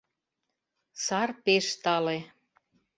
[1.05, 2.17] Сар пеш тале...»